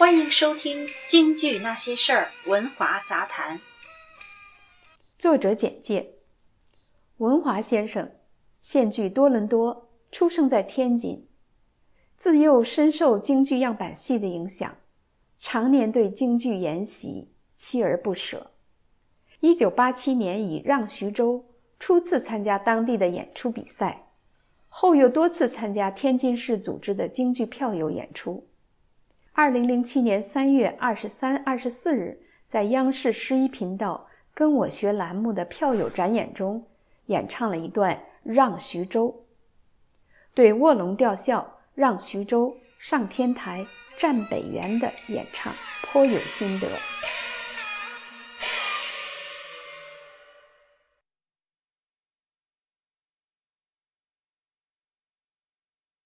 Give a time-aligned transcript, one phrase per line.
[0.00, 3.60] 欢迎收听《京剧那些事儿》文华杂谈。
[5.18, 6.14] 作者简介：
[7.18, 8.10] 文华先生，
[8.62, 11.28] 现居多伦多，出生在天津，
[12.16, 14.74] 自幼深受京剧样板戏的影响，
[15.38, 17.28] 常年对京剧研习，
[17.58, 18.52] 锲而不舍。
[19.40, 21.34] 一九八七年以《让徐州》
[21.78, 24.06] 初次参加当地的演出比赛，
[24.70, 28.46] 后又多次参加天津市组织的京剧票友演出。
[29.32, 36.66] 二零零七年三月二十三、二十四日，在央视十一频道《跟我学》栏目的票友展演中，
[37.06, 39.08] 演唱了一段《让徐州》，
[40.34, 41.40] 对卧龙吊孝
[41.74, 43.64] 《让徐州》上天台、
[43.98, 45.52] 站北园的演唱
[45.84, 46.66] 颇有心得。